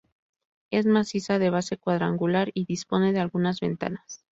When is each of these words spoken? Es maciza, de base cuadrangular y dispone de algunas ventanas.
Es 0.71 0.87
maciza, 0.87 1.37
de 1.37 1.51
base 1.51 1.77
cuadrangular 1.77 2.49
y 2.55 2.65
dispone 2.65 3.13
de 3.13 3.19
algunas 3.19 3.59
ventanas. 3.59 4.23